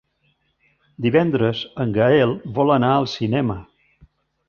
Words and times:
Divendres 1.07 1.63
en 1.85 1.93
Gaël 1.99 2.35
vol 2.59 2.77
anar 2.81 2.93
al 2.97 3.11
cinema. 3.17 3.63